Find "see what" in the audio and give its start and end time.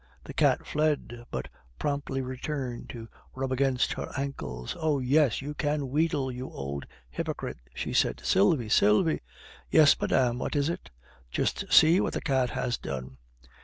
11.71-12.13